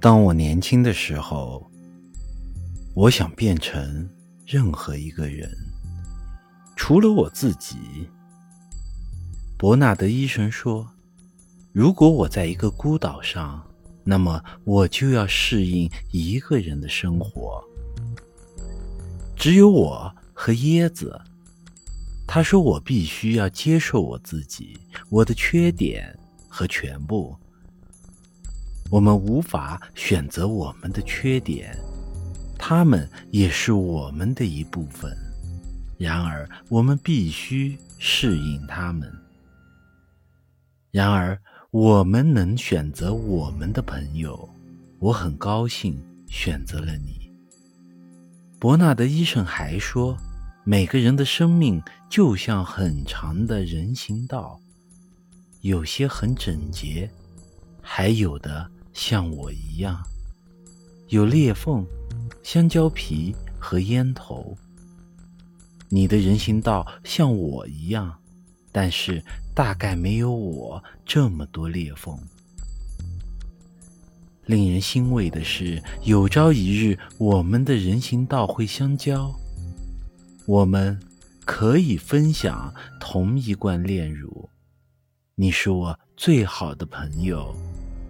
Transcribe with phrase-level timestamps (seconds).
[0.00, 1.70] 当我年轻的时候，
[2.94, 4.08] 我想变成
[4.46, 5.46] 任何一个人，
[6.74, 7.76] 除了我自己。
[9.58, 10.88] 伯纳德医生说
[11.70, 13.62] ：“如果我在一个孤岛上，
[14.02, 17.62] 那么我就要适应一个人的生活，
[19.36, 21.20] 只有我和椰子。”
[22.26, 24.78] 他说：“我必须要接受我自己，
[25.10, 27.36] 我的缺点和全部。
[28.90, 31.76] 我们无法选择我们的缺点，
[32.58, 35.16] 他们也是我们的一部分。
[35.96, 39.10] 然而，我们必须适应他们。
[40.90, 41.40] 然而，
[41.70, 44.48] 我们能选择我们的朋友。
[44.98, 45.98] 我很高兴
[46.28, 47.30] 选择了你。”
[48.60, 50.16] 伯纳德医生还说。
[50.62, 54.60] 每个人的生命就像很长的人行道，
[55.62, 57.10] 有些很整洁，
[57.80, 58.70] 还有的
[59.02, 59.98] 像我一样，
[61.08, 61.86] 有裂缝、
[62.42, 64.54] 香蕉皮和烟头。
[65.88, 68.14] 你的人行道像我一样，
[68.70, 72.14] 但是大概没有我这么多裂缝。
[74.44, 79.34] 令人欣慰的是，有朝一日我们的人行道会相交。
[80.44, 81.00] 我们
[81.46, 84.50] 可以分享同一罐炼乳，
[85.36, 87.56] 你是我最好的朋友，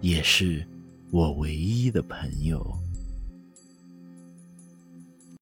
[0.01, 0.67] 也是
[1.11, 2.90] 我唯一的朋友。